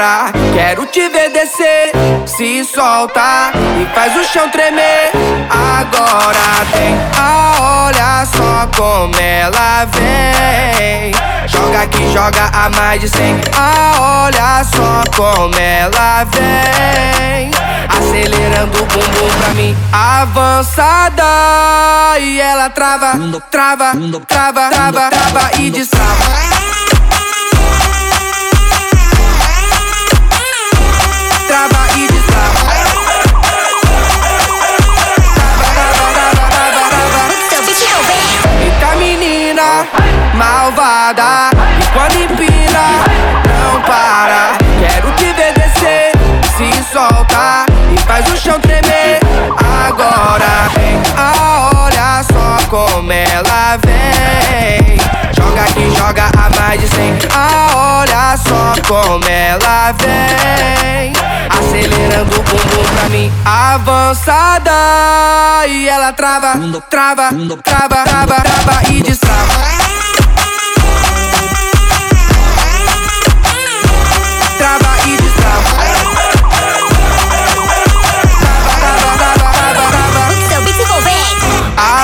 parar. 0.00 0.32
Quero 0.54 0.86
te 0.86 1.08
ver 1.10 1.30
descer, 1.30 1.92
se 2.26 2.64
soltar 2.64 3.52
e 3.54 3.84
faz 3.94 4.16
o 4.16 4.24
chão 4.24 4.48
tremer. 4.48 5.10
Agora 5.50 6.64
vem, 6.72 6.96
a 7.18 7.84
olha 7.84 8.24
só 8.24 8.66
como 8.74 9.14
ela 9.20 9.84
vem. 9.92 11.12
Joga 11.46 11.86
que 11.88 12.12
joga 12.12 12.50
a 12.52 12.70
mais 12.70 13.00
de 13.00 13.08
100. 13.10 13.40
A 13.54 13.58
ah, 13.58 14.24
olha 14.24 14.64
só 14.64 15.02
como 15.14 15.54
ela 15.58 16.24
vem. 16.24 17.50
Acelerando 17.88 18.82
o 18.82 18.86
bumbum 18.86 19.28
pra 19.38 19.54
mim. 19.54 19.76
Avançada 19.92 21.24
e 22.18 22.40
ela 22.40 22.70
trava, 22.70 23.12
trava, 23.50 23.92
trava, 24.26 24.70
trava, 24.70 25.10
trava 25.10 25.50
e 25.58 25.70
destrava. 25.70 26.60
malvada. 40.40 41.50
E 41.78 41.86
quando 41.92 42.16
empina, 42.16 43.04
não 43.46 43.82
para. 43.82 44.56
Quero 44.80 45.12
te 45.12 45.32
ver 45.34 45.52
descer, 45.52 46.12
se 46.56 46.82
soltar 46.90 47.66
e 47.92 47.98
faz 48.00 48.26
o 48.32 48.36
chão 48.36 48.58
tremer. 48.60 49.20
Agora 49.86 50.70
vem 50.74 51.02
a 51.16 51.32
hora, 51.76 52.24
só 52.24 52.56
como 52.68 53.12
ela 53.12 53.76
vem. 53.84 54.96
Joga 55.36 55.64
que 55.74 55.90
joga 55.94 56.30
a 56.38 56.50
mais 56.58 56.80
de 56.80 56.88
100. 56.88 57.18
A 57.34 57.76
hora, 57.76 58.36
só 58.38 58.72
como 58.88 59.24
ela 59.28 59.92
vem. 59.92 61.12
Acelerando 61.50 62.40
o 62.40 62.42
bumbum 62.42 62.84
pra 62.94 63.08
mim, 63.10 63.30
avançada. 63.44 64.70
E 65.68 65.88
ela 65.88 66.12
trava, 66.12 66.54
trava, 66.88 67.28
trava, 67.62 68.04
trava, 68.04 68.34
trava 68.34 68.82
e 68.90 69.02
destrava. 69.02 69.99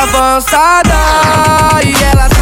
avançada. 0.06 0.94
E 1.84 1.92
ela 2.04 2.35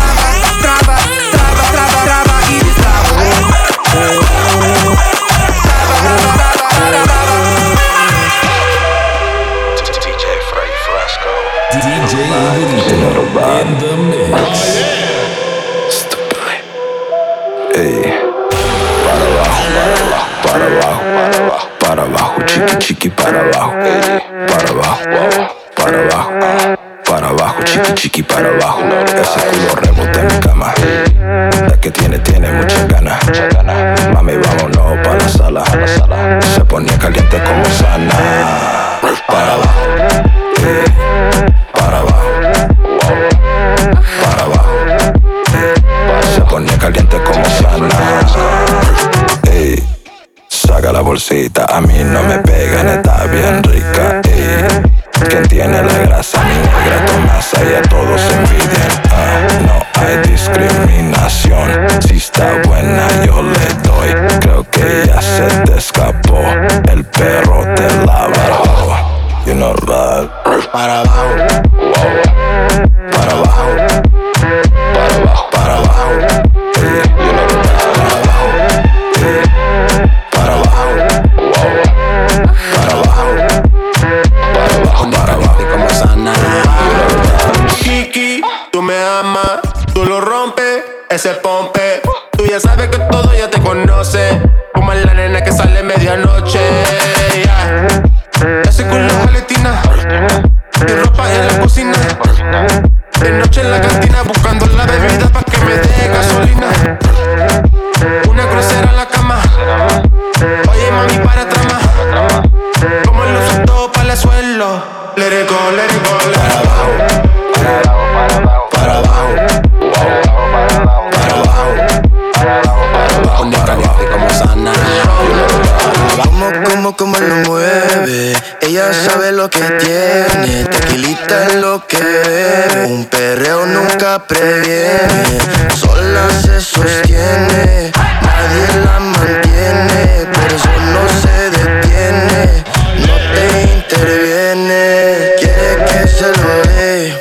como 126.97 127.19
lo 127.19 127.37
mueve. 127.49 128.37
Ella 128.61 128.93
sabe 128.93 129.33
lo 129.33 129.49
que 129.49 129.61
tiene, 129.61 130.65
tequilita 130.65 131.47
es 131.47 131.55
lo 131.55 131.87
que 131.87 131.99
bebe. 131.99 132.87
Un 132.87 133.05
perreo 133.07 133.67
nunca 133.67 134.25
previene, 134.27 135.39
sola 135.77 136.29
se 136.43 136.61
sostiene. 136.61 137.93
Nadie 138.23 138.85
la 138.85 139.01
mantiene, 139.01 140.27
pero 140.33 140.57
eso 140.57 140.71
no 140.93 141.09
se 141.23 141.51
detiene. 141.51 142.65
No 143.07 143.17
te 143.35 143.63
interviene, 143.75 145.33
quiere 145.39 145.85
que 145.85 146.09
se 146.09 146.27
lo 146.27 146.63
dé 146.69 147.19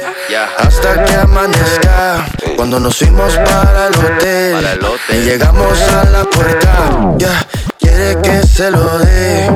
hasta 0.57 1.03
que 1.03 1.13
amanezca. 1.15 2.25
Cuando 2.63 2.79
nos 2.79 2.95
fuimos 2.95 3.35
para 3.39 3.87
el 3.87 3.93
hotel, 3.93 4.53
para 4.53 5.19
llegamos 5.19 5.81
a 5.81 6.05
la 6.05 6.23
puerta, 6.23 7.13
ya 7.17 7.45
quiere 7.77 8.21
que 8.21 8.41
se 8.47 8.71
lo 8.71 8.99
dé 8.99 9.51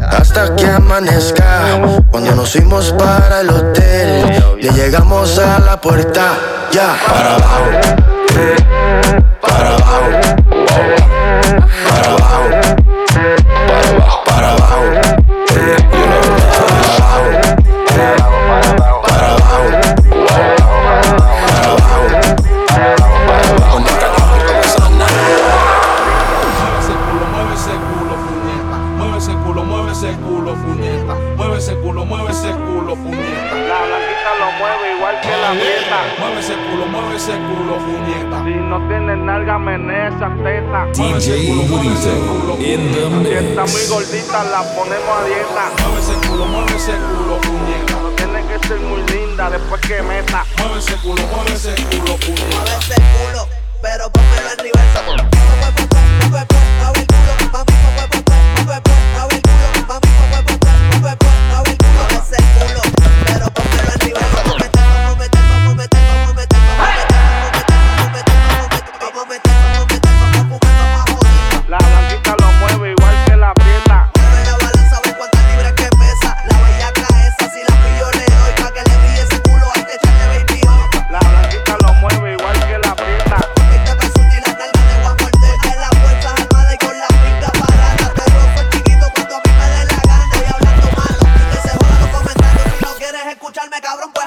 hasta 0.00 0.56
que 0.56 0.66
amanezca. 0.66 1.80
Cuando 2.10 2.34
nos 2.34 2.50
fuimos 2.50 2.92
para 2.94 3.42
el 3.42 3.50
hotel, 3.50 4.42
y 4.60 4.70
llegamos 4.70 5.38
a 5.38 5.60
la 5.60 5.80
puerta, 5.80 6.36
ya 6.72 6.96
para 7.06 7.36
abajo, 7.36 7.70
para 9.40 9.74
abajo. 9.76 9.87
Sálgame 39.38 39.74
en 39.76 39.88
esa 39.88 40.28
teta. 40.42 40.86
DJ 40.94 41.30
está 43.38 43.64
muy 43.66 43.86
gordita, 43.88 44.42
la 44.42 44.62
ponemos 44.74 45.16
a 45.16 45.24
dieta. 45.26 45.70
Mueve 45.78 46.00
ese 46.00 46.14
culo, 46.26 46.44
mueve 46.46 46.74
ese 46.76 46.92
culo, 46.92 47.40
puñeta. 47.42 47.98
Tiene 48.16 48.44
que 48.48 48.66
ser 48.66 48.80
muy 48.80 49.00
linda 49.12 49.48
después 49.48 49.80
que 49.82 50.02
meta. 50.02 50.44
Mueve 50.58 50.80
ese 50.80 50.96
culo, 50.96 51.22
mueve 51.32 51.52
ese 51.52 51.72
culo, 51.76 52.16
puñeta. 52.16 52.48
Mueve 52.50 52.78
ese 52.80 52.94
culo, 52.96 53.48
pero 53.80 54.06
en 54.06 54.58
reversa. 54.58 55.02
Mueve, 55.06 55.22
mueve, 55.30 55.58
mueve 55.60 55.78
el 55.78 55.86
culo, 55.86 56.06
mueve, 56.30 56.46
mueve, 57.46 57.62
mueve, 57.62 58.02
mueve. 59.86 60.17
escucharme, 93.38 93.80
cabrón. 93.80 94.17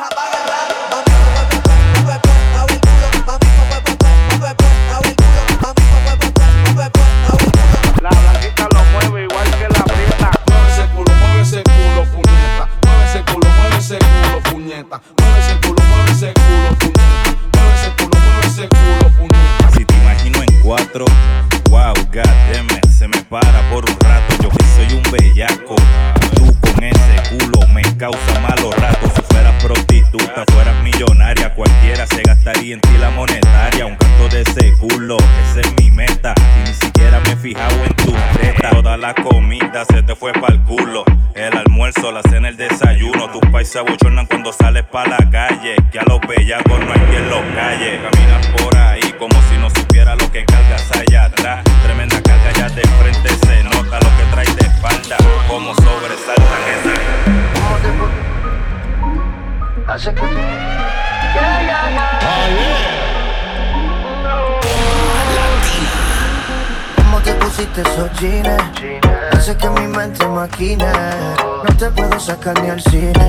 sacan 72.21 72.53
ni 72.61 72.69
al 72.69 72.79
cine. 72.79 73.20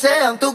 sento 0.00 0.49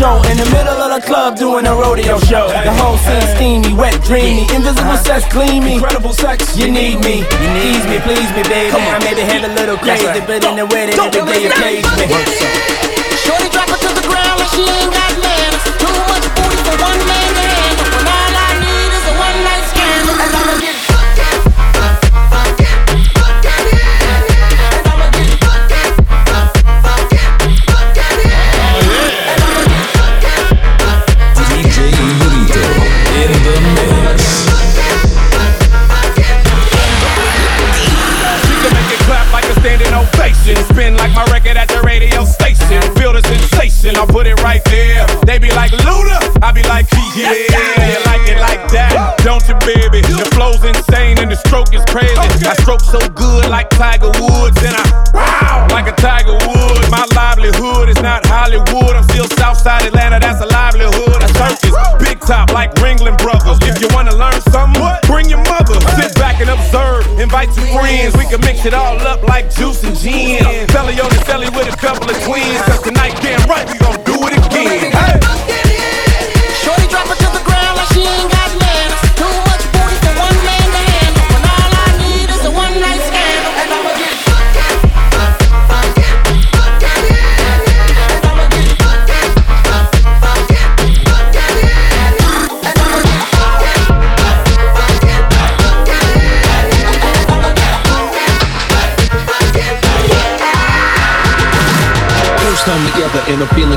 show. 0.00 0.16
In 0.32 0.36
the 0.40 0.48
middle 0.48 0.80
of 0.80 0.88
the 0.96 1.02
club 1.04 1.36
doing 1.36 1.66
a 1.68 1.74
rodeo 1.76 2.16
show. 2.24 2.48
The 2.48 2.72
whole 2.80 2.96
scene 3.04 3.28
steamy, 3.36 3.72
wet, 3.76 4.00
dreamy. 4.08 4.48
Invisible 4.56 4.96
uh-huh. 4.96 5.04
sex 5.04 5.28
gleamy. 5.28 5.76
Incredible 5.76 6.16
sex. 6.16 6.56
You 6.56 6.72
need 6.72 7.04
me. 7.04 7.20
You 7.20 7.48
need 7.60 7.82
me, 7.84 7.96
please 8.00 8.30
me, 8.32 8.42
baby. 8.48 8.72
I 8.72 8.96
may 9.04 9.12
be 9.12 9.20
head 9.20 9.44
a 9.44 9.52
little 9.52 9.76
crazy, 9.76 10.24
but 10.24 10.40
in 10.40 10.56
the 10.56 10.66
way 10.72 10.88
that 10.88 10.96
every 10.96 11.20
day 11.20 11.44
you 11.44 11.52
please 11.60 11.90
me. 12.00 12.08
Shorty 13.28 13.48
drop 13.52 13.68
it 13.68 13.80
to 13.84 13.90
the 13.92 14.04
ground 14.08 14.40
like 14.40 14.50
she 14.56 14.64
ain't 14.64 14.88
got 14.88 15.12
manners. 15.20 15.39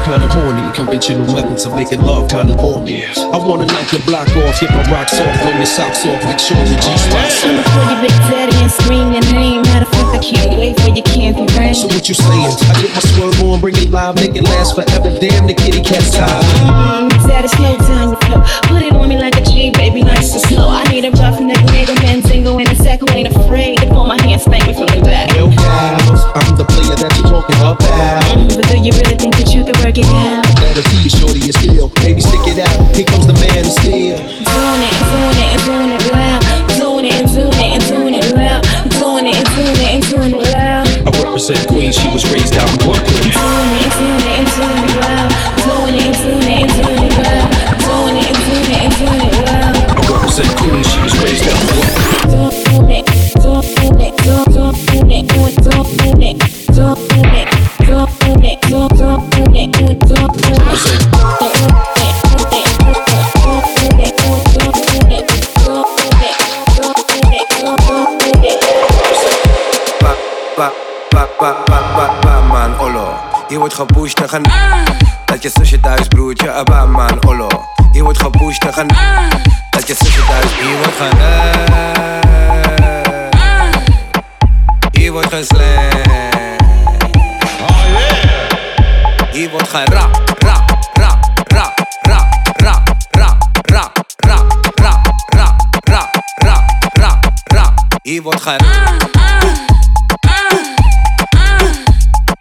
Kinda 0.04 0.28
horny. 0.28 0.64
Conventional 0.74 1.26
methods 1.34 1.66
of 1.66 1.76
making 1.76 2.02
love 2.02 2.30
kinda 2.30 2.56
horny. 2.60 3.06
I 3.18 3.38
wanna 3.38 3.66
knock 3.66 3.92
your 3.92 4.02
block 4.02 4.28
off, 4.36 4.60
get 4.60 4.70
my 4.72 4.84
rocks 4.92 5.20
off, 5.20 5.34
blow 5.42 5.52
your 5.56 5.66
socks 5.66 6.06
off, 6.06 6.20
make 6.26 6.40
sure 6.40 6.58
the 6.58 6.76
G-spots 6.76 7.44
I'ma 7.44 7.64
call 7.64 7.96
you 7.96 8.02
Big 8.04 8.18
Daddy 8.30 8.56
and 8.64 8.72
scream 8.72 9.12
your 9.14 9.26
name. 9.32 9.62
Matter 9.64 9.86
of 9.86 9.92
fact, 9.96 10.16
I 10.16 10.20
can't 10.20 10.60
wait 10.60 10.80
for 10.80 10.90
your 10.90 11.08
candy 11.08 11.46
rain. 11.58 11.74
So 11.74 11.88
what 11.88 12.08
you 12.10 12.16
saying? 12.16 12.52
I 12.70 12.82
get 12.82 12.92
my 12.94 13.02
swerve 13.02 13.44
on, 13.44 13.60
bring 13.62 13.76
it 13.76 13.90
live, 13.92 14.16
make 14.16 14.36
it 14.36 14.44
last 14.44 14.76
forever. 14.76 15.10
Damn, 15.20 15.48
the 15.48 15.54
kitty 15.54 15.82
cat's 15.82 16.12
tired. 16.12 16.44
Mm, 16.68 17.10
Daddy, 17.28 17.48
slow 17.48 17.78
down 17.78 18.10
your 18.12 18.22
flow. 18.28 18.42
Put 18.68 18.82
it 18.84 18.94
on 18.94 19.08
me 19.08 19.18
like 19.18 19.36
a 19.38 19.42
G, 19.42 19.72
baby, 19.72 20.04
nice 20.04 20.34
and 20.34 20.42
slow. 20.42 20.68
I 20.68 20.84
need 20.92 21.06
a 21.06 21.12
rough 21.12 21.40
neck 21.40 21.64
nigga, 21.72 21.96
man, 22.04 22.13
single 22.22 22.60
in 22.60 22.68
a 22.70 22.76
sack 22.76 23.00
who 23.00 23.10
ain't 23.12 23.34
afraid 23.34 23.80
to 23.80 23.88
pull 23.88 24.06
my 24.06 24.20
hand, 24.22 24.42
spank 24.42 24.68
me 24.68 24.74
from 24.74 24.88
the 24.88 25.02
back. 25.02 25.32
Yo, 25.34 25.50
pals, 25.50 26.22
I'm 26.36 26.56
the 26.58 26.66
player 26.66 26.96
that 27.00 27.12
you're 27.18 27.32
talking 27.32 27.56
about. 27.58 27.80
Mm, 28.36 28.54
But 28.56 28.68
do 28.70 28.78
you 28.78 28.92
really 28.94 29.18
think 29.18 29.36
that 29.40 29.50
you 29.56 29.64
can 29.64 29.74
work 29.82 29.98
it 29.98 30.06
out? 30.06 30.46
Let 30.62 30.78
her 30.78 30.84
see 30.92 31.04
you, 31.08 31.10
shorty, 31.10 31.42
is 31.50 31.56
still. 31.58 31.90
Baby, 32.04 32.22
stick 32.22 32.46
it 32.52 32.60
out. 32.60 32.76
Here 32.94 33.06
comes 33.08 33.26
the 33.26 33.34
man 33.34 33.66
of 33.66 33.74
steel. 33.74 34.18
Doing 34.20 34.84
it, 34.86 34.94
doing 35.10 35.40
it, 35.42 35.50
and 35.56 35.62
doing 35.66 35.92
it 35.96 36.04
loud. 36.12 36.42
Doing 36.78 37.06
it, 37.08 37.16
and 37.18 37.30
doing 37.34 37.58
it, 37.58 37.72
and 37.74 37.84
doing 37.88 38.16
it 38.20 38.28
loud. 38.36 38.62
Doing 39.00 39.26
it, 39.32 39.36
and 39.40 39.48
doing 39.56 39.80
it, 39.82 39.90
and 39.96 40.04
doing 40.12 40.34
it 40.38 40.44
loud. 40.54 40.86
I 41.08 41.10
represent 41.24 41.66
Queens, 41.72 41.96
she 41.98 42.10
was 42.14 42.24
raised 42.30 42.54
out 42.60 42.70
in 42.70 42.78
Brooklyn. 42.84 43.26
Doing 43.32 43.74
it, 43.74 43.90
and 43.90 43.94
doing 43.98 44.22
it, 44.22 44.38
and 44.38 44.50
doing 44.54 44.86
it 44.86 44.98
loud. 45.02 45.30
Doing 45.66 45.96
it, 45.98 46.06
and 46.06 46.18
doing 46.22 46.46
it, 46.46 46.62
and 46.62 46.72
doing 46.78 47.04
it 47.10 47.16
loud. 47.26 47.48
Doing 47.82 48.16
it, 48.22 48.28
and 48.28 48.38
doing 48.44 48.70
it, 48.70 48.84
and 48.84 48.94
doing 49.02 49.14
it 49.14 49.18
loud 49.18 49.23
said 50.34 50.58
cool 50.58 50.74
and 50.74 50.84
she 50.84 51.00
was 51.00 51.14
raised 51.22 51.44
that 51.44 51.54
I 60.66 60.76
said, 60.76 61.04
Je 73.48 73.60
wordt 73.60 73.74
gepusht 73.74 74.20
naar 74.20 74.30
gaan 74.30 74.44
Dat 75.26 75.44
je 75.44 75.50
zusje 75.54 75.80
thuis 75.80 76.08
broertje, 76.08 76.52
abba 76.52 76.86
man, 76.86 77.26
olo 77.28 77.48
Je 77.92 78.04
wordt 78.04 78.22
gepusht 78.22 78.64
naar 78.64 78.74
gaan 78.74 78.88
Herkes 79.84 80.02
ısıtar 80.02 80.44
Ivo 80.64 80.84
Khaler 81.00 82.22
Ivo 84.96 85.22
Khazlan 85.22 85.92
Oh 87.62 87.86
yeah 87.92 89.36
Ivo 89.36 89.58
Khara 89.58 90.12
Ra 90.44 90.58
Ra 91.00 91.12
Ra 91.52 91.76
Ra 92.08 92.20
Ra 92.62 92.76
Ra 92.96 93.24
Ra 93.72 93.90
Ra 94.44 94.54
Ra 94.80 94.94
Ra 95.34 95.52
Ra 95.90 96.02
Ra 96.48 96.64
Ra 96.98 97.12
Ra 97.54 97.66
Ivo 98.06 98.32
Khara 98.32 99.00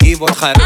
Ivo 0.04 0.26
Khara 0.26 0.60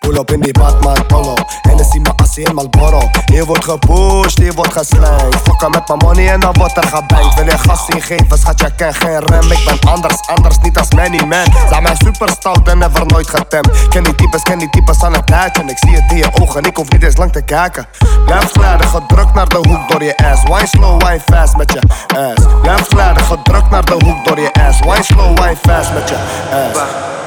Pull 0.00 0.18
up 0.18 0.30
in 0.30 0.40
the 0.40 0.52
Batman 0.52 1.08
polo 1.08 1.36
Hennessy 1.64 2.00
my 2.00 2.12
in 2.38 2.54
Malboro 2.54 3.10
Hier 3.24 3.44
wordt 3.44 3.64
gepusht, 3.64 4.38
hier 4.38 4.52
wordt 4.52 4.72
geslankt 4.72 5.36
Fokken 5.44 5.70
met 5.70 5.88
mijn 5.88 5.98
money 5.98 6.32
en 6.32 6.40
dan 6.40 6.52
wordt 6.58 6.76
er 6.76 6.82
gebankt. 6.82 7.34
Wil 7.34 7.44
je 7.44 7.58
gas 7.58 7.88
ingeven, 7.88 8.38
schat, 8.38 8.60
je 8.60 8.70
ken 8.76 8.94
geen 8.94 9.18
rem. 9.18 9.50
Ik 9.50 9.64
ben 9.64 9.90
anders, 9.92 10.26
anders, 10.26 10.58
niet 10.58 10.78
als 10.78 10.90
Manny 10.90 11.24
Man. 11.24 11.46
Zijn 11.68 11.82
mij 11.82 11.94
super 12.04 12.28
stout 12.28 12.68
en 12.68 12.78
never 12.78 13.06
nooit 13.06 13.28
getemd. 13.28 13.88
Ken 13.88 14.02
die 14.02 14.14
types, 14.14 14.42
ken 14.42 14.58
die 14.58 14.70
types 14.70 15.02
aan 15.02 15.12
het 15.12 15.26
tijdje 15.26 15.62
En 15.62 15.68
ik 15.68 15.78
zie 15.78 15.94
het 15.94 16.10
in 16.10 16.16
je 16.16 16.28
ogen, 16.40 16.62
ik 16.62 16.76
hoef 16.76 16.90
niet 16.90 17.02
eens 17.02 17.16
lang 17.16 17.32
te 17.32 17.42
kijken. 17.42 17.86
Blijf 18.24 18.50
glijden, 18.52 18.86
gedrukt 18.86 19.34
naar 19.34 19.48
de 19.48 19.56
hoek 19.56 19.88
door 19.88 20.02
je 20.02 20.16
ass. 20.16 20.42
Wine 20.42 20.66
slow, 20.66 21.02
wine 21.02 21.20
fast 21.20 21.56
met 21.56 21.72
je 21.72 21.80
ass? 22.16 22.46
Blijf 22.62 22.88
glijden, 22.88 23.24
gedrukt 23.24 23.70
naar 23.70 23.84
de 23.84 23.96
hoek 24.04 24.24
door 24.24 24.40
je 24.40 24.52
ass. 24.52 24.80
Wine 24.80 25.04
slow, 25.04 25.38
wine 25.38 25.56
fast 25.62 25.92
met 25.92 26.08
je 26.08 26.16
ass? 26.16 26.78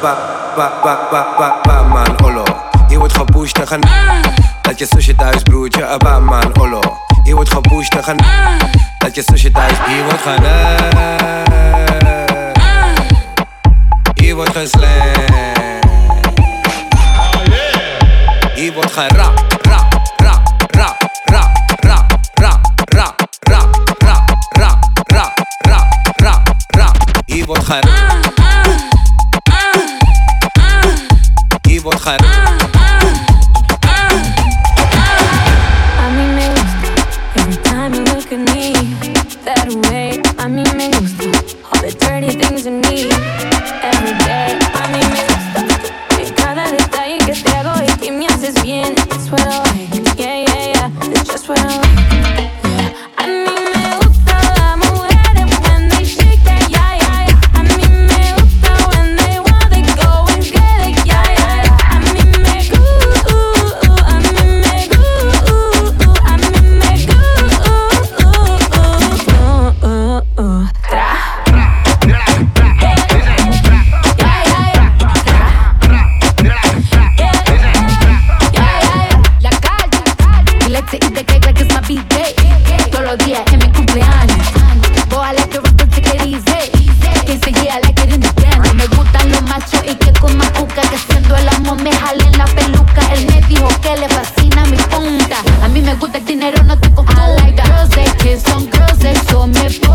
Ba, 0.01 0.17
ba, 0.55 0.71
ba, 0.83 0.99
ba, 1.11 1.27
ba, 1.37 1.55
ba, 1.63 1.81
man, 1.81 2.23
olo. 2.23 2.43
Je 2.87 2.97
wordt 2.97 3.17
gepusht 3.17 3.55
te 3.55 3.67
gaan. 3.67 3.79
Dat 4.69 4.79
je 4.79 4.85
sushi 4.85 5.15
thuis 5.15 5.43
broertje, 5.43 5.85
abba 5.85 6.19
man, 6.19 6.59
olo 6.59 6.79
Hier 7.23 7.35
wordt 7.35 7.49
gepusht 7.49 7.95
en 7.95 8.03
gaan 8.03 8.17
Dat 8.97 9.15
je 9.15 9.21
sushi 9.21 9.51
thuis, 9.51 9.77
hier 9.87 10.03
wordt 10.03 10.21
gaan 10.21 10.43
Hier 14.13 14.35
wordt 14.35 14.57
geslamd 14.57 15.31
Hier 18.55 18.73
wordt 18.73 18.91
gerap, 18.91 19.45
rap, 19.61 20.01
rap, 20.17 20.43
rap, 20.67 21.09
rap, 21.23 21.57
rap, 21.79 22.11
rap, 22.35 22.61
rap, 22.89 23.19
rap, 23.35 23.79
rap, 23.97 24.25
rap, 24.57 24.85
rap, 25.07 25.43
rap, 25.57 25.85
rap, 26.19 26.45
ah, 26.79 26.93
Hier 27.25 27.45
wordt 27.45 27.65
gerap 27.65 27.89
Hier 31.61 31.81
wordt 31.81 32.01
gerap 32.01 32.58
kids 98.19 98.49
on 98.51 98.69
girls, 98.69 98.99
they 98.99 99.15
saw 99.15 99.45
me. 99.45 99.88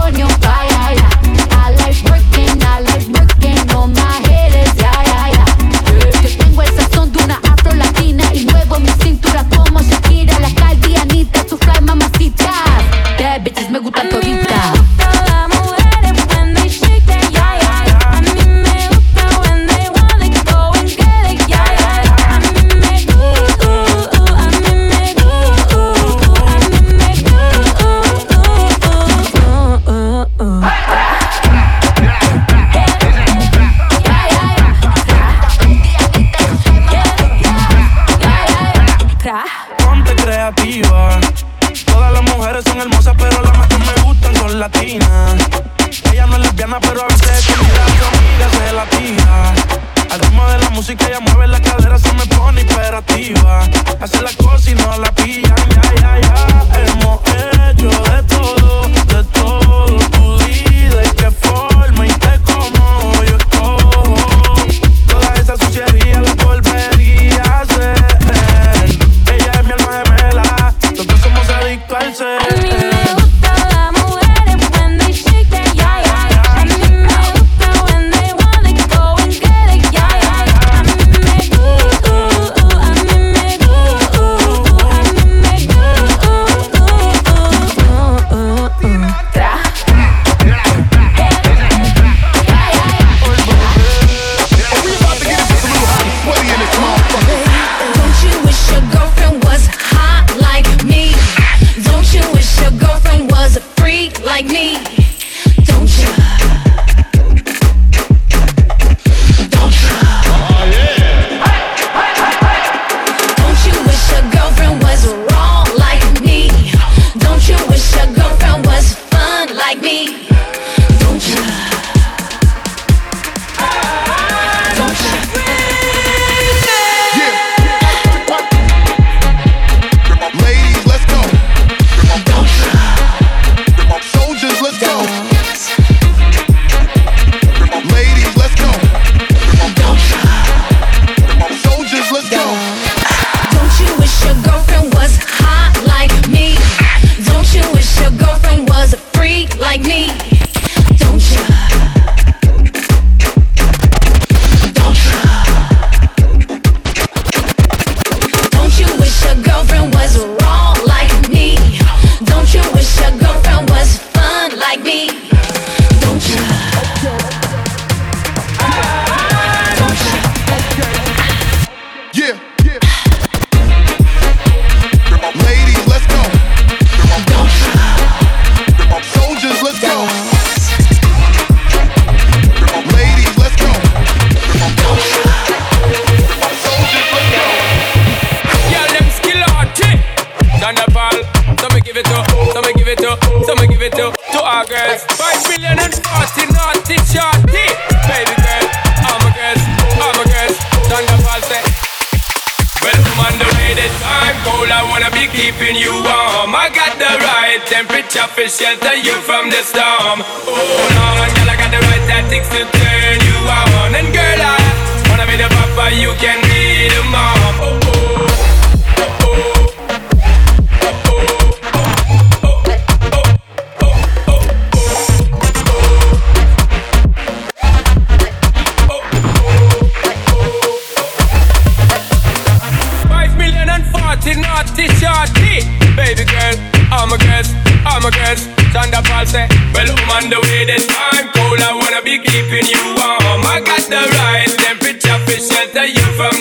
Right 244.20 244.48
temperature 244.59 245.18
for 245.27 245.38
shelter 245.40 245.87
you 245.87 246.07
from 246.18 246.34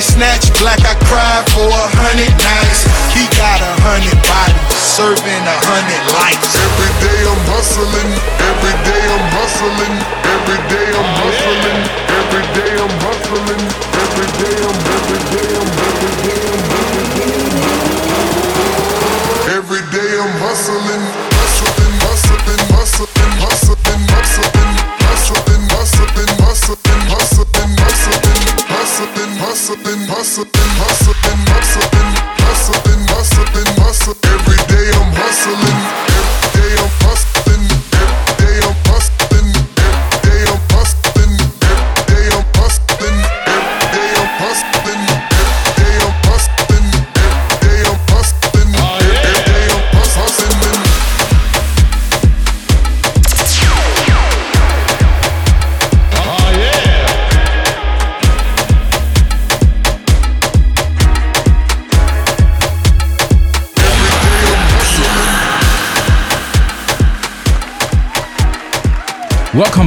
snatch 0.00 0.48
black 0.60 0.80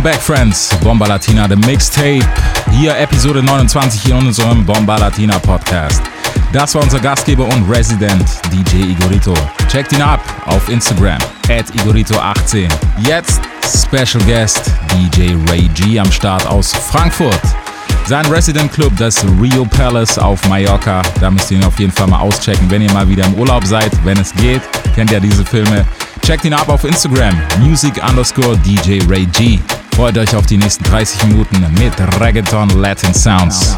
Back, 0.03 0.19
friends. 0.19 0.77
Bomba 0.83 1.07
Latina, 1.07 1.47
The 1.47 1.55
Mixtape. 1.55 2.27
Hier 2.71 2.97
Episode 2.97 3.41
29 3.41 4.01
hier 4.01 4.17
in 4.17 4.27
unserem 4.27 4.65
Bomba 4.65 4.97
Latina 4.97 5.39
Podcast. 5.39 6.01
Das 6.51 6.75
war 6.75 6.83
unser 6.83 6.99
Gastgeber 6.99 7.45
und 7.45 7.69
Resident 7.69 8.25
DJ 8.51 8.91
Igorito. 8.91 9.33
Checkt 9.71 9.93
ihn 9.93 10.01
ab 10.01 10.19
auf 10.45 10.67
Instagram 10.67 11.19
at 11.47 11.71
Igorito18. 11.77 12.69
Jetzt 13.07 13.39
Special 13.63 14.21
Guest 14.25 14.71
DJ 14.91 15.35
Ray 15.49 15.69
G 15.73 15.97
am 15.97 16.11
Start 16.11 16.45
aus 16.47 16.73
Frankfurt. 16.73 17.39
Sein 18.05 18.25
Resident 18.25 18.73
Club, 18.73 18.91
das 18.97 19.23
Rio 19.39 19.63
Palace 19.63 20.17
auf 20.17 20.45
Mallorca. 20.49 21.01
Da 21.21 21.31
müsst 21.31 21.49
ihr 21.49 21.59
ihn 21.59 21.63
auf 21.63 21.79
jeden 21.79 21.93
Fall 21.93 22.07
mal 22.07 22.19
auschecken, 22.19 22.69
wenn 22.69 22.81
ihr 22.81 22.91
mal 22.91 23.07
wieder 23.07 23.23
im 23.25 23.35
Urlaub 23.35 23.65
seid, 23.65 23.91
wenn 24.03 24.19
es 24.19 24.33
geht. 24.33 24.61
Kennt 24.95 25.11
ihr 25.11 25.21
diese 25.21 25.45
Filme. 25.45 25.85
Checkt 26.25 26.43
ihn 26.43 26.53
ab 26.53 26.67
auf 26.67 26.83
Instagram, 26.83 27.41
music 27.59 28.01
underscore 28.05 28.57
DJ 28.57 28.99
Ray 29.07 29.25
G. 29.27 29.59
Freut 29.95 30.17
euch 30.17 30.35
auf 30.35 30.47
die 30.47 30.57
nächsten 30.57 30.83
30 30.85 31.27
Minuten 31.27 31.61
mit 31.77 31.93
Reggaeton 32.19 32.69
Latin 32.69 33.13
Sounds. 33.13 33.75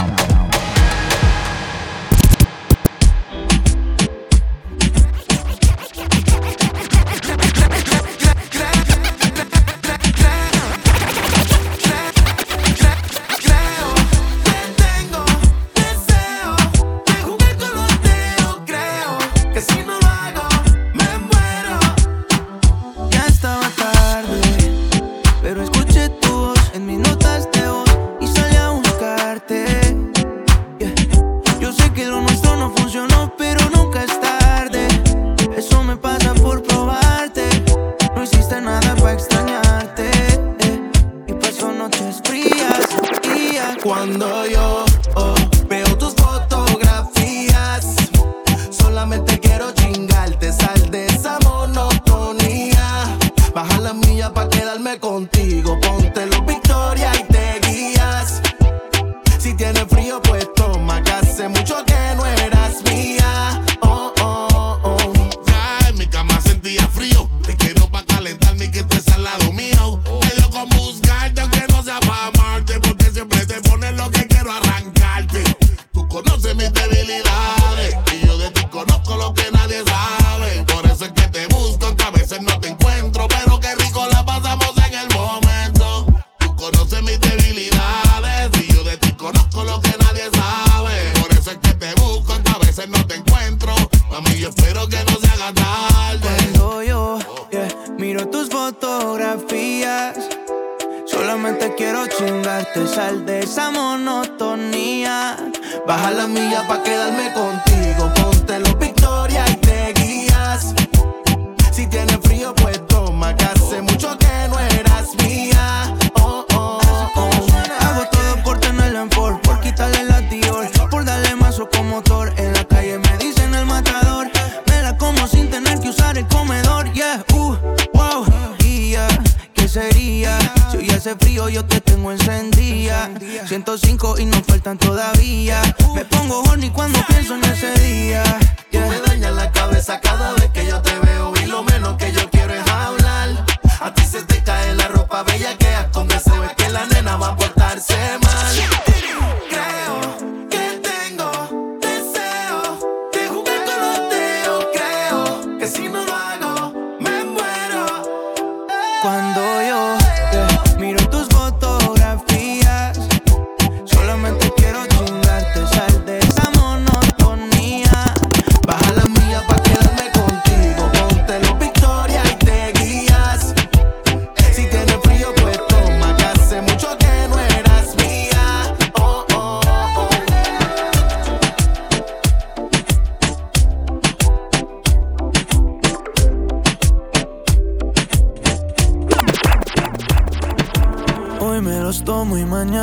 En 122.37 122.53
la 122.53 122.63
calle 122.65 122.99
me 122.99 123.17
dicen 123.17 123.53
el 123.55 123.65
matador. 123.65 124.29
Me 124.67 124.83
la 124.83 124.95
como 124.97 125.27
sin 125.27 125.49
tener 125.49 125.79
que 125.79 125.89
usar 125.89 126.17
el 126.17 126.27
comedor. 126.27 126.91
Yeah, 126.93 127.23
uh, 127.33 127.55
wow. 127.93 128.25
Y 128.59 128.91
yeah, 128.91 129.07
¿qué 129.53 129.67
sería? 129.67 130.37
Si 130.71 130.77
hoy 130.77 130.89
hace 130.91 131.15
frío, 131.15 131.49
yo 131.49 131.65
te 131.65 131.81
tengo 131.81 132.11
encendida. 132.11 133.09
105 133.47 134.19
y 134.19 134.25
no 134.25 134.41
faltan 134.43 134.77
todavía. 134.77 135.61
Me 135.95 136.05
pongo 136.05 136.41
horny 136.43 136.69
cuando 136.69 136.99
pienso 137.07 137.35
en 137.35 137.45
ese 137.45 137.73
día. 137.79 138.23
Yeah. 138.69 138.83
Tú 138.83 138.89
me 138.89 138.99
dañas 138.99 139.33
la 139.33 139.51
cabeza 139.51 139.99
cada 139.99 140.33
vez 140.33 140.49
que 140.51 140.67
yo 140.67 140.81
te 140.81 140.93
veo. 140.99 141.33
Y 141.41 141.45
lo 141.47 141.63
menos 141.63 141.95
que 141.97 142.11
yo 142.11 142.29
quiero 142.29 142.53
es 142.53 142.67
hablar. 142.67 143.43
A 143.81 143.93
ti 143.93 144.03
se 144.05 144.21
te 144.23 144.43
cae 144.43 144.75
la 144.75 144.87
ropa 144.89 145.23
bella 145.23 145.57
que 145.57 145.73
con 145.91 146.07
deseo. 146.07 146.43
Es 146.43 146.53
que 146.53 146.69
la 146.69 146.85
nena 146.85 147.17
va 147.17 147.29
a 147.29 147.35
portarse 147.35 147.95
mal. 148.21 148.24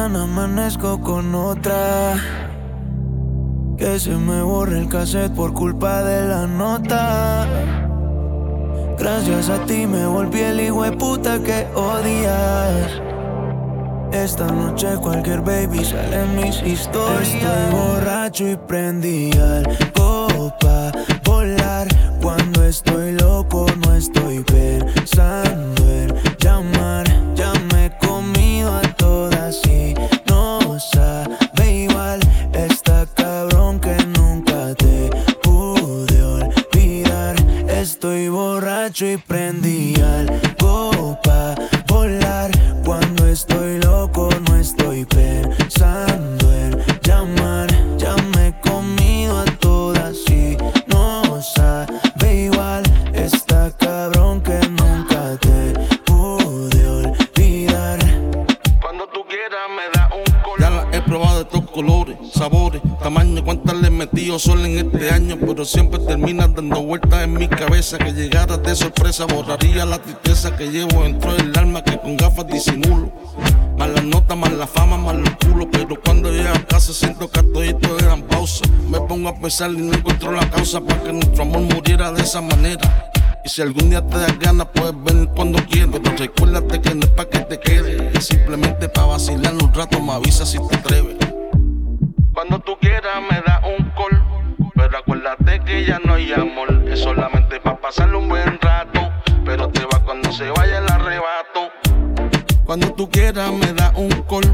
Amanezco 0.04 1.00
con 1.00 1.34
otra. 1.34 2.14
Que 3.76 3.98
se 3.98 4.10
me 4.10 4.42
borre 4.42 4.78
el 4.78 4.88
cassette 4.88 5.32
por 5.32 5.52
culpa 5.52 6.02
de 6.02 6.26
la 6.26 6.46
nota. 6.46 7.46
Gracias 8.98 9.48
a 9.48 9.64
ti 9.64 9.86
me 9.86 10.06
volví 10.06 10.40
el 10.40 10.60
hijo 10.60 10.82
de 10.82 10.92
puta 10.92 11.38
que 11.40 11.66
odias. 11.74 13.00
Esta 14.12 14.46
noche 14.46 14.96
cualquier 15.00 15.40
baby 15.40 15.84
sale 15.84 16.22
en 16.22 16.36
mis 16.36 16.62
historias. 16.62 17.28
Estoy 17.28 17.70
borracho 17.72 18.48
y 18.48 18.56
prendí 18.56 19.30
algo 19.32 20.52
pa' 20.60 20.92
volar. 21.24 21.88
Cuando 22.20 22.64
estoy 22.64 23.12
loco 23.12 23.66
no 23.84 23.94
estoy 23.94 24.44
pensando 24.44 25.51
y 39.02 39.16
prendí 39.16 39.94
algo 40.00 40.51
cuántas 64.12 64.22
le 64.22 64.28
he 64.28 64.28
metido 64.28 64.38
solo 64.38 64.64
en 64.64 64.78
este 64.78 65.10
año. 65.10 65.38
Pero 65.40 65.64
siempre 65.64 65.98
termina 66.00 66.48
dando 66.48 66.82
vueltas 66.82 67.24
en 67.24 67.34
mi 67.34 67.48
cabeza. 67.48 67.98
Que 67.98 68.12
llegara 68.12 68.56
de 68.56 68.74
sorpresa, 68.74 69.26
borraría 69.26 69.84
la 69.84 69.98
tristeza 69.98 70.56
que 70.56 70.70
llevo 70.70 71.02
dentro 71.02 71.34
del 71.34 71.56
alma 71.56 71.82
que 71.82 71.98
con 71.98 72.16
gafas 72.16 72.46
disimulo. 72.46 73.12
Más 73.78 73.88
las 73.90 74.04
notas, 74.04 74.36
más 74.36 74.52
la 74.52 74.66
fama, 74.66 74.96
más 74.96 75.16
los 75.16 75.30
culos. 75.36 75.68
Pero 75.72 76.00
cuando 76.00 76.30
llego 76.30 76.54
a 76.54 76.66
casa 76.66 76.92
siento 76.92 77.30
que 77.30 77.42
todo 77.42 77.98
eran 77.98 78.22
pausa. 78.22 78.64
Me 78.88 79.00
pongo 79.00 79.28
a 79.28 79.34
pensar 79.34 79.70
y 79.72 79.78
no 79.78 79.94
encuentro 79.94 80.32
la 80.32 80.48
causa 80.50 80.80
para 80.80 81.02
que 81.02 81.12
nuestro 81.12 81.42
amor 81.42 81.62
muriera 81.62 82.12
de 82.12 82.22
esa 82.22 82.40
manera. 82.40 83.10
Y 83.44 83.48
si 83.48 83.60
algún 83.60 83.90
día 83.90 84.06
te 84.06 84.18
das 84.18 84.38
ganas, 84.38 84.68
puedes 84.72 84.94
venir 85.02 85.28
cuando 85.34 85.58
quieras. 85.66 85.98
Pero 86.02 86.16
recuérdate 86.16 86.80
que 86.80 86.94
no 86.94 87.02
es 87.02 87.10
pa' 87.10 87.28
que 87.28 87.40
te 87.40 87.58
quedes, 87.58 88.16
es 88.16 88.26
simplemente 88.26 88.88
pa' 88.88 89.06
vacilar 89.06 89.54
un 89.54 89.72
rato. 89.74 90.00
Me 90.00 90.12
avisa 90.12 90.46
si 90.46 90.58
te 90.68 90.76
atreves. 90.76 91.16
Cuando 92.32 92.60
tú 92.60 92.76
quieras, 92.80 93.20
me 93.30 93.40
da 93.40 93.60
un. 93.66 93.81
Pero 94.92 95.04
acuérdate 95.04 95.60
que 95.64 95.86
ya 95.86 95.98
no 96.04 96.12
hay 96.12 96.34
amor, 96.34 96.68
es 96.86 97.00
solamente 97.00 97.58
pa' 97.60 97.80
pasarle 97.80 98.18
un 98.18 98.28
buen 98.28 98.60
rato. 98.60 99.00
Pero 99.42 99.70
te 99.70 99.80
va 99.86 100.04
cuando 100.04 100.30
se 100.30 100.50
vaya 100.50 100.80
el 100.80 100.86
arrebato. 100.86 101.70
Cuando 102.66 102.92
tú 102.92 103.08
quieras, 103.08 103.50
me 103.54 103.72
da 103.72 103.90
un 103.96 104.10
call. 104.28 104.52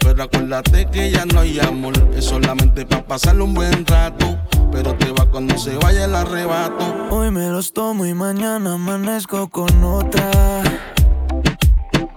Pero 0.00 0.24
acuérdate 0.24 0.86
que 0.86 1.12
ya 1.12 1.24
no 1.24 1.38
hay 1.38 1.60
amor, 1.60 1.94
es 2.16 2.24
solamente 2.24 2.84
pa' 2.84 3.02
pasarle 3.02 3.44
un 3.44 3.54
buen 3.54 3.86
rato. 3.86 4.36
Pero 4.72 4.92
te 4.96 5.12
va 5.12 5.24
cuando 5.26 5.56
se 5.56 5.76
vaya 5.76 6.06
el 6.06 6.16
arrebato. 6.16 7.06
Hoy 7.10 7.30
me 7.30 7.48
los 7.50 7.72
tomo 7.72 8.06
y 8.06 8.12
mañana 8.12 8.72
amanezco 8.72 9.48
con 9.50 9.84
otra. 9.84 10.64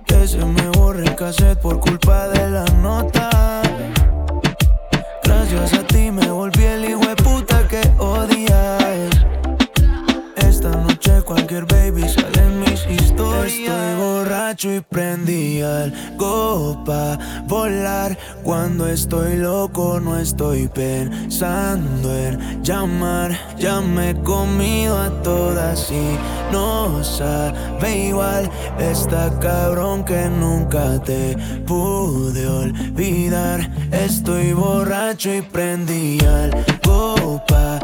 Que 0.07 0.27
se 0.27 0.43
me 0.43 0.67
borre 0.69 1.03
el 1.03 1.15
cassette 1.15 1.61
por 1.61 1.79
culpa 1.79 2.29
de 2.29 2.49
la 2.49 2.65
nota. 2.81 3.61
Gracias 5.23 5.73
a 5.73 5.83
ti 5.83 6.09
me 6.09 6.31
volví 6.31 6.63
el 6.63 6.89
puta 6.97 7.08
que 7.69 7.81
odias. 7.99 8.68
Cualquier 11.29 11.65
baby 11.65 12.01
sale 12.09 12.41
en 12.41 12.59
mis 12.59 12.87
historias. 12.87 13.53
Estoy 13.53 13.95
borracho 13.99 14.73
y 14.73 14.81
prendí 14.81 15.61
algo 15.61 16.83
pa' 16.83 17.19
volar. 17.45 18.17
Cuando 18.43 18.87
estoy 18.87 19.35
loco 19.35 19.99
no 19.99 20.17
estoy 20.17 20.67
pensando 20.69 22.15
en 22.15 22.63
llamar. 22.63 23.37
Ya 23.59 23.79
me 23.79 24.09
he 24.09 24.15
comido 24.23 24.97
a 24.97 25.11
todas 25.21 25.91
y 25.91 26.17
no 26.51 27.03
sabe 27.03 28.07
igual. 28.07 28.49
Está 28.79 29.29
cabrón 29.39 30.03
que 30.03 30.29
nunca 30.29 30.99
te 31.03 31.37
pude 31.67 32.47
olvidar. 32.47 33.69
Estoy 33.91 34.53
borracho 34.53 35.31
y 35.31 35.43
prendí 35.43 36.17
algo 36.25 37.39
pa' 37.47 37.79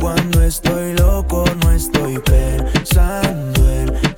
Cuando 0.00 0.42
estoy 0.42 0.94
loco 0.94 1.44
no 1.62 1.72
estoy 1.72 2.18
pensando 2.20 3.70
en 3.70 4.09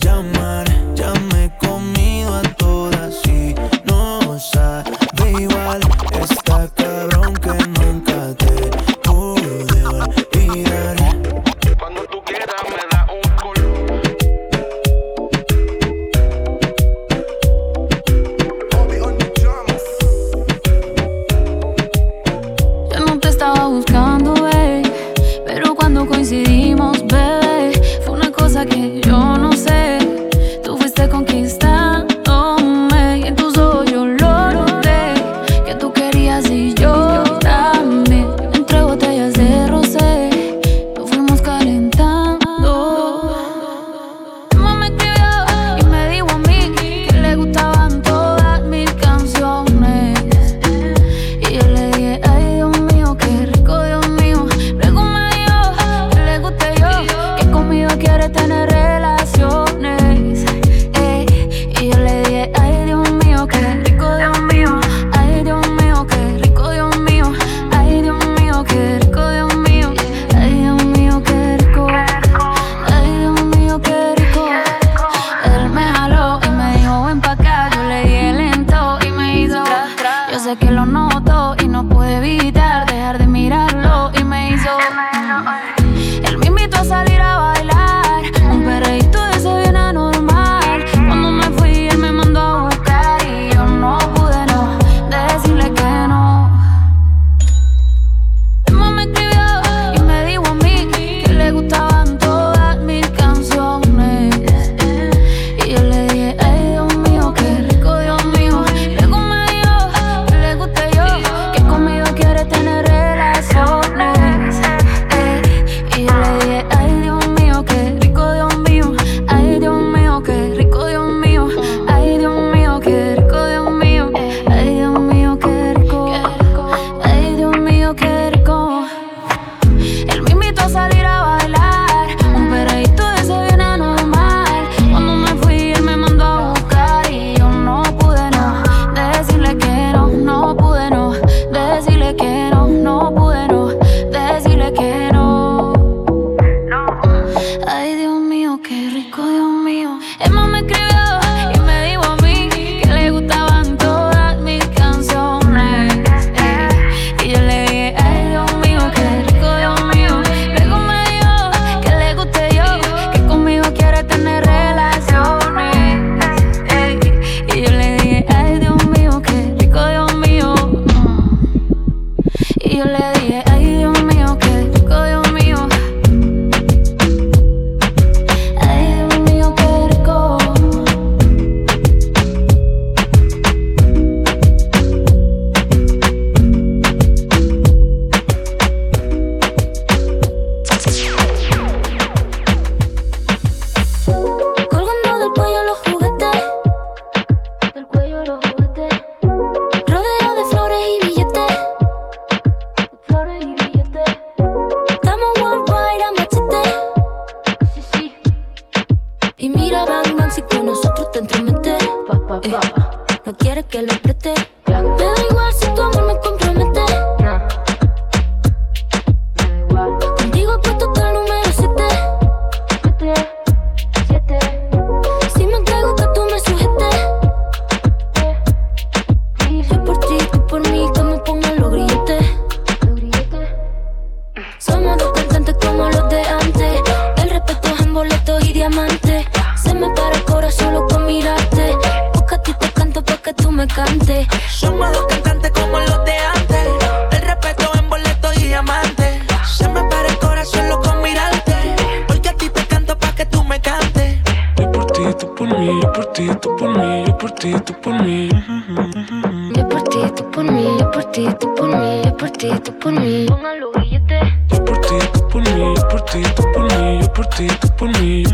yo 262.04 262.16
por 262.16 262.30
ti, 262.30 262.48
tú 262.64 262.78
por 262.78 262.92
mí. 262.92 263.26
Pongan 263.28 263.60
los 263.60 263.72
billetes. 263.74 264.22
Yo 264.48 264.64
por 264.64 264.80
ti, 264.80 264.94
tú 265.12 265.28
por 265.28 265.42
mí, 265.42 265.74
yo 265.74 265.88
por 265.88 266.02
ti, 266.02 266.22
tú 266.36 266.42
por 266.52 266.62
mí, 266.62 267.00
yo 267.00 267.12
por 267.12 267.26
ti, 267.26 267.46
tú 267.60 267.68
por 267.76 267.88
mí. 267.98 268.24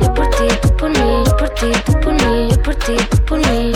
Yo 0.00 0.14
por 0.14 0.30
ti, 0.30 0.48
tú 0.62 0.76
por 0.76 0.90
mí, 0.90 1.24
yo 1.24 1.36
por 1.36 1.48
ti, 1.50 1.72
tú 1.86 1.92
por 2.00 2.12
mí, 2.12 2.48
yo 2.50 2.62
por 2.62 2.74
ti, 2.74 2.96
tú 3.10 3.24
por 3.24 3.38
mí. 3.38 3.72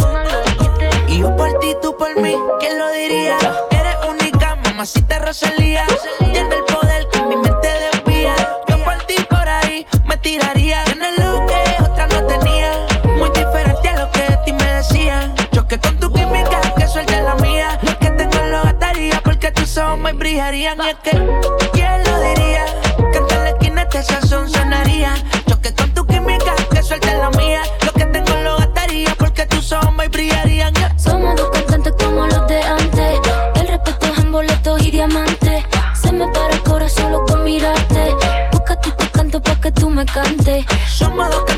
Y 1.08 1.18
yo 1.20 1.36
por 1.36 1.58
ti, 1.60 1.74
tú 1.80 1.96
por 1.96 2.20
mí, 2.20 2.34
¿quién 2.60 2.78
lo 2.78 2.90
diría? 2.92 3.38
Eres 3.70 3.96
única, 4.08 4.56
mamacita 4.56 5.18
Rosalía. 5.20 5.84
Me 20.12 20.18
brillarían. 20.18 20.78
Y 20.82 20.88
es 20.88 20.96
que, 21.02 21.10
¿quién 21.72 22.04
lo 22.04 22.20
diría? 22.20 22.64
Que 23.12 23.18
en 23.18 23.44
la 23.44 23.50
esquina 23.50 23.82
este 23.82 24.02
sazón 24.02 24.48
sonaría. 24.48 25.14
Choque 25.46 25.74
con 25.74 25.92
tu 25.92 26.06
química, 26.06 26.54
que 26.70 26.82
suelte 26.82 27.14
la 27.14 27.30
mía. 27.30 27.62
Lo 27.84 27.92
que 27.92 28.06
tengo 28.06 28.34
lo 28.42 28.56
gastaría 28.56 29.14
porque 29.18 29.44
tus 29.46 29.70
ojos 29.72 29.94
me 29.94 30.08
brillarían. 30.08 30.72
Somos 30.98 31.36
dos 31.36 31.50
cantantes 31.50 31.92
como 31.98 32.26
los 32.26 32.46
de 32.48 32.62
antes. 32.62 33.20
El 33.56 33.68
respeto 33.68 34.06
es 34.06 34.18
en 34.18 34.32
boletos 34.32 34.86
y 34.86 34.90
diamantes. 34.90 35.64
Se 36.00 36.12
me 36.12 36.26
para 36.28 36.54
el 36.54 36.62
corazón 36.62 37.04
solo 37.04 37.26
con 37.26 37.44
mirarte. 37.44 38.14
Busca 38.52 38.80
te 38.80 38.90
canto 39.10 39.42
pa' 39.42 39.60
que 39.60 39.72
tú 39.72 39.90
me 39.90 40.06
cantes. 40.06 40.64
Somos 40.88 41.28
dos 41.30 41.44
cantantes 41.44 41.57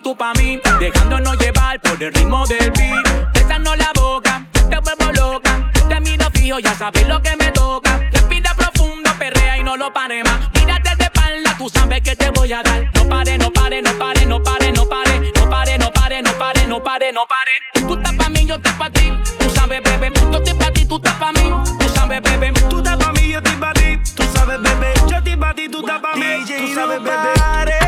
tú 0.00 0.16
pa' 0.16 0.32
mí, 0.34 0.60
dejándonos 0.80 1.36
llevar 1.38 1.80
por 1.80 2.02
el 2.02 2.12
ritmo 2.12 2.46
del 2.46 2.70
beat. 2.72 3.32
Besando 3.32 3.74
la 3.74 3.90
boca, 3.94 4.46
te 4.52 4.78
vuelvo 4.78 5.12
loca. 5.12 5.70
Te 5.88 6.00
miro 6.00 6.26
fijo, 6.32 6.58
ya 6.58 6.74
sabes 6.74 7.06
lo 7.08 7.20
que 7.22 7.36
me 7.36 7.50
toca. 7.52 7.98
Respira 8.12 8.54
profundo, 8.54 9.10
perrea 9.18 9.58
y 9.58 9.62
no 9.62 9.76
lo 9.76 9.92
pare 9.92 10.22
más. 10.24 10.50
Mírate 10.54 10.94
de 10.96 11.04
espalda, 11.04 11.54
tú 11.56 11.68
sabes 11.68 12.02
que 12.02 12.14
te 12.14 12.30
voy 12.30 12.52
a 12.52 12.62
dar. 12.62 12.90
No 12.94 13.08
pare, 13.08 13.38
no 13.38 13.50
pare, 13.52 13.82
no 13.82 13.92
pare, 13.98 14.26
no 14.26 14.42
pare, 14.42 14.72
no 14.72 14.88
pare. 14.88 15.32
No 15.36 15.48
pare, 15.50 15.78
no 15.78 15.90
pare, 15.92 16.22
no 16.22 16.32
pare, 16.38 16.66
no 16.66 16.82
pare, 16.82 17.12
no 17.12 17.26
pare. 17.26 17.86
Tú 17.86 17.94
estás 17.94 18.14
pa' 18.14 18.28
mí, 18.28 18.46
yo 18.46 18.54
estoy 18.56 18.72
pa' 18.72 18.90
ti. 18.90 19.12
Tú 19.38 19.50
sabes, 19.50 19.82
bebé, 19.82 20.12
yo 20.30 20.38
estoy 20.38 20.54
pa' 20.54 20.72
ti, 20.72 20.84
tú 20.84 20.96
estás 20.96 21.14
pa' 21.14 21.32
mí. 21.32 21.52
Tú 21.78 21.88
sabes, 21.94 22.22
bebé, 22.22 22.52
Tú 22.68 22.78
estás 22.78 22.96
pa' 22.96 23.12
mí, 23.12 23.32
yo 23.32 23.38
estoy 23.38 23.56
pa' 23.56 23.72
ti. 23.72 23.98
Tú 24.14 24.22
sabes, 24.34 24.60
bebé. 24.62 24.92
Yo 25.08 25.16
estoy 25.16 25.36
pa' 25.36 25.54
ti, 25.54 25.68
tú 25.68 25.80
estás 25.80 26.00
pa' 26.00 26.14
mí. 26.14 26.44
Tú 26.46 26.74
sabes, 26.74 27.02
bebé. 27.02 27.87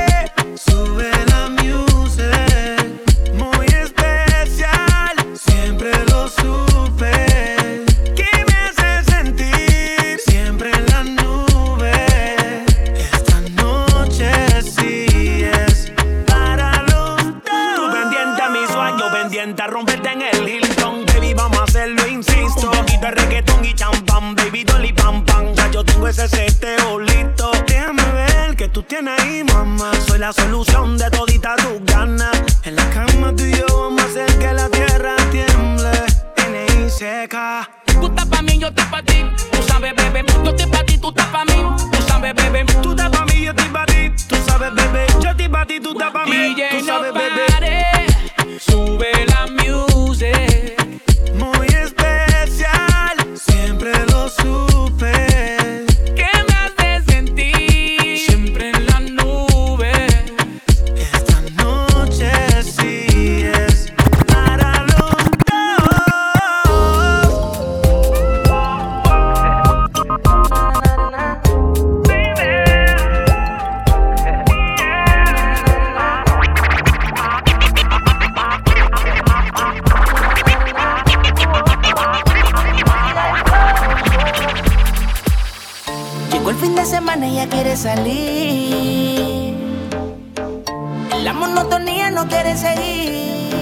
la 30.20 30.34
solución 30.34 30.98
de 30.98 31.10
todo. 31.10 31.29
El 86.50 86.56
fin 86.56 86.74
de 86.74 86.84
semana 86.84 87.28
ella 87.28 87.48
quiere 87.48 87.76
salir. 87.76 89.54
La 91.22 91.32
monotonía 91.32 92.10
no 92.10 92.26
quiere 92.26 92.56
seguir. 92.56 93.54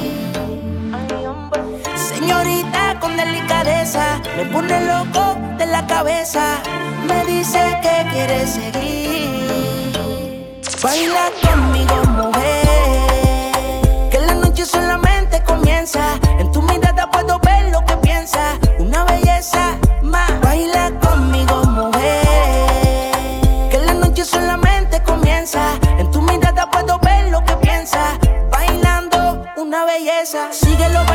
Señorita 1.94 2.98
con 2.98 3.14
delicadeza, 3.14 4.22
me 4.38 4.46
pone 4.46 4.86
loco 4.86 5.36
de 5.58 5.66
la 5.66 5.86
cabeza. 5.86 6.62
Me 7.06 7.26
dice 7.26 7.60
que 7.82 8.08
quiere 8.10 8.46
seguir. 8.46 9.92
Baila 10.82 11.30
conmigo, 11.42 11.94
mujer. 12.16 13.50
Que 14.10 14.18
la 14.18 14.34
noche 14.34 14.64
solamente 14.64 15.42
comienza. 15.44 16.18
En 16.38 16.50
tu 16.52 16.62
mirada 16.62 17.10
puedo 17.10 17.38
ver 17.40 17.70
lo 17.70 17.84
que 17.84 17.98
piensa. 17.98 18.58
Una 18.78 19.04
belleza 19.04 19.76
más. 20.02 20.40
Baila 20.40 20.90
conmigo, 21.00 21.64
cabeza. 30.28 30.52
Síguelo 30.52 31.07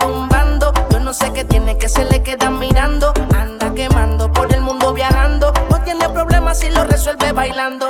tumbando. 0.00 0.72
Yo 0.90 0.98
no 0.98 1.14
sé 1.14 1.32
qué 1.32 1.44
tiene 1.44 1.78
que 1.78 1.88
se 1.88 2.04
le 2.04 2.22
queda 2.22 2.50
mirando. 2.50 3.12
Anda 3.38 3.72
quemando 3.74 4.32
por 4.32 4.52
el 4.52 4.60
mundo 4.60 4.92
viajando. 4.92 5.52
No 5.70 5.80
tiene 5.82 6.08
problemas 6.08 6.58
si 6.58 6.70
lo 6.70 6.84
resuelve 6.84 7.32
bailando. 7.32 7.89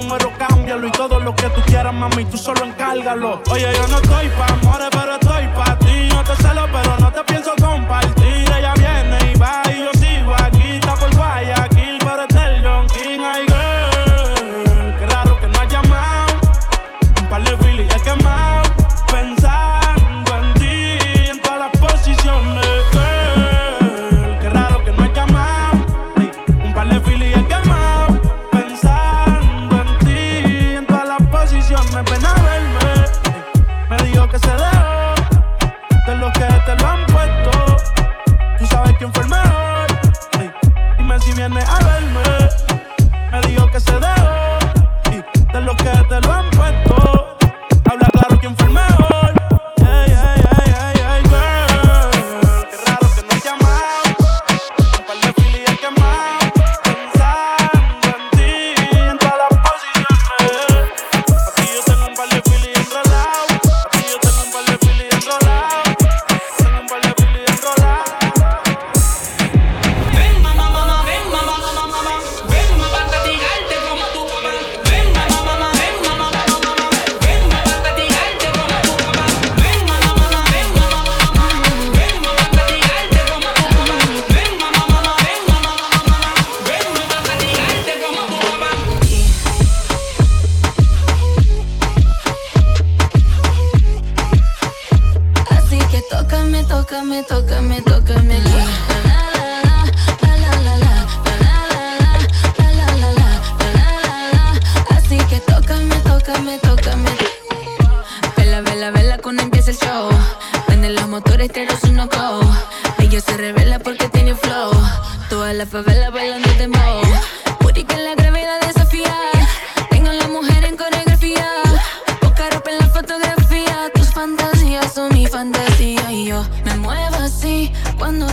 número 0.00 0.32
cámbialo 0.38 0.86
y 0.86 0.90
todo 0.92 1.18
lo 1.18 1.34
que 1.34 1.48
tú 1.50 1.60
quieras, 1.66 1.92
mami, 1.92 2.24
tú 2.24 2.36
solo 2.36 2.64
encárgalo. 2.64 3.42
Oye, 3.50 3.66
yo 3.74 3.88
no 3.88 3.96
estoy 3.96 4.28
pa' 4.28 4.46
amores, 4.46 4.88
pero 4.90 5.12
estoy 5.14 5.46
pa' 5.48 5.78
ti. 5.78 6.08
No 6.10 6.24
te 6.24 6.36
celo, 6.42 6.66
pero 6.72 6.96
no 6.98 7.12
te 7.12 7.24
pienso 7.24 7.52
compartir. 7.60 8.47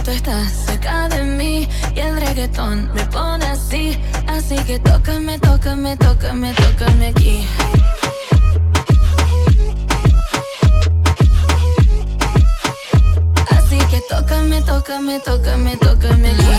Tú 0.06 0.12
estás 0.12 0.51
cerca 0.68 1.10
de 1.10 1.24
mí 1.24 1.68
y 1.95 1.99
el 1.99 2.16
reggaetón 2.22 2.93
me 2.93 3.03
pone 3.06 3.43
así. 3.47 3.99
Así 4.28 4.56
que 4.68 4.78
tócame, 4.78 5.39
tócame, 5.39 5.97
tócame, 5.97 6.53
tócame 6.53 7.08
aquí. 7.08 7.47
Así 13.49 13.80
que 13.89 13.99
tócame, 14.08 14.62
tócame, 14.62 15.20
tócame, 15.22 15.76
tócame 15.78 16.30
aquí. 16.30 16.53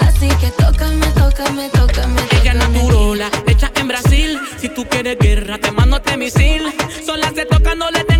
Así 0.00 0.28
que 0.38 0.50
Tócame, 0.50 1.06
tócame, 1.12 1.70
tócame. 1.70 2.20
Ella 2.42 2.54
naturola, 2.54 3.30
hecha 3.46 3.72
en 3.76 3.88
Brasil 3.88 4.38
Tú 4.82 4.88
quieres 4.88 5.16
guerra, 5.16 5.58
te 5.58 5.70
mando 5.70 5.98
este 5.98 6.16
misil. 6.16 6.64
Sola 7.06 7.30
se 7.32 7.46
toca, 7.46 7.76
no 7.76 7.88
le 7.92 8.11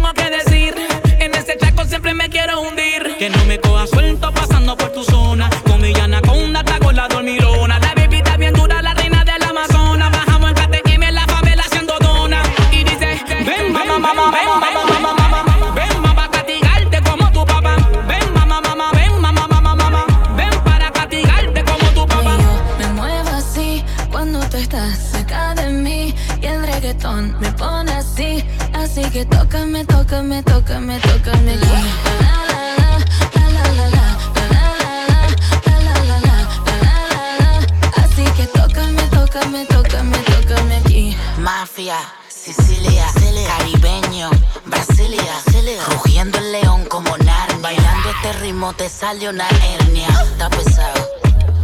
te 48.77 48.89
sale 48.89 49.29
una 49.29 49.49
hernia. 49.49 50.09
Está 50.09 50.49
pesado, 50.51 51.09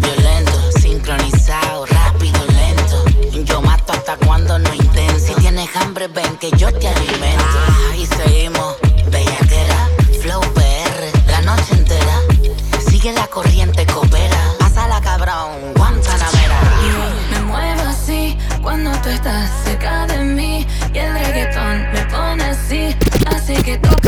violento, 0.01 0.73
sincronizado, 0.81 1.87
rápido, 1.87 2.39
lento. 2.47 3.05
Yo 3.45 3.63
mato 3.63 3.93
hasta 3.93 4.17
cuando 4.17 4.59
no 4.59 4.75
intento. 4.75 5.19
Si 5.19 5.35
tienes 5.35 5.75
hambre, 5.77 6.09
ven 6.09 6.37
que 6.39 6.51
yo 6.53 6.73
te 6.73 6.89
alimento. 6.89 7.59
Y 7.97 8.07
seguimos, 8.07 8.77
bellaquera, 9.11 9.89
flow 10.23 10.41
PR, 10.55 11.31
la 11.31 11.41
noche 11.43 11.75
entera. 11.75 12.21
Sigue 12.89 13.13
la 13.13 13.27
corriente, 13.29 13.87
coopera. 13.87 14.55
Pásala, 14.59 15.01
cabrón, 15.01 15.75
guantanamera. 15.77 16.61
Me 17.31 17.41
muevo 17.43 17.83
así 17.89 18.37
cuando 18.63 18.91
tú 19.03 19.09
estás 19.09 19.51
cerca 19.65 20.07
de 20.07 20.19
mí. 20.19 20.67
Y 20.93 20.99
el 20.99 21.15
reggaetón 21.15 21.93
me 21.93 22.05
pone 22.07 22.45
así, 22.45 22.97
así 23.27 23.55
que 23.63 23.79
toca. 23.79 24.08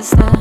is 0.00 0.10
that 0.12 0.39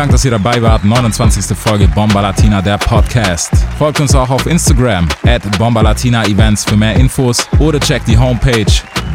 Dank, 0.00 0.12
dass 0.12 0.24
ihr 0.24 0.30
dabei 0.30 0.62
wart. 0.62 0.82
29. 0.82 1.54
Folge 1.54 1.86
Bomba 1.86 2.22
Latina, 2.22 2.62
der 2.62 2.78
Podcast. 2.78 3.50
Folgt 3.78 4.00
uns 4.00 4.14
auch 4.14 4.30
auf 4.30 4.46
Instagram 4.46 5.06
at 5.26 5.42
Bomba 5.58 5.82
Latina 5.82 6.24
Events 6.24 6.64
für 6.64 6.74
mehr 6.74 6.94
Infos 6.94 7.46
oder 7.58 7.78
checkt 7.78 8.08
die 8.08 8.16
Homepage 8.16 8.64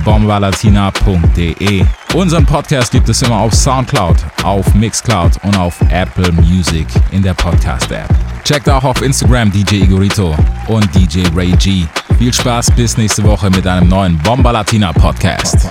bombalatina.de. 0.04 1.84
Unseren 2.14 2.46
Podcast 2.46 2.92
gibt 2.92 3.10
es 3.10 3.20
immer 3.24 3.38
auf 3.38 3.56
Soundcloud, 3.56 4.18
auf 4.44 4.76
Mixcloud 4.76 5.32
und 5.42 5.58
auf 5.58 5.76
Apple 5.90 6.32
Music 6.34 6.86
in 7.10 7.24
der 7.24 7.34
Podcast-App. 7.34 8.08
Checkt 8.44 8.70
auch 8.70 8.84
auf 8.84 9.02
Instagram 9.02 9.52
DJ 9.52 9.78
Igorito 9.86 10.36
und 10.68 10.88
DJ 10.94 11.24
Ray 11.36 11.54
G. 11.54 11.88
Viel 12.20 12.32
Spaß 12.32 12.70
bis 12.76 12.96
nächste 12.96 13.24
Woche 13.24 13.50
mit 13.50 13.66
einem 13.66 13.90
neuen 13.90 14.20
Bomba 14.20 14.52
Latina 14.52 14.94
Podcast. 14.94 15.68